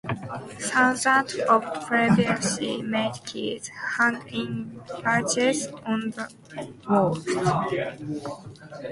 [0.59, 3.67] Thousands of previously made keys
[3.97, 8.47] hang in bunches on the walls.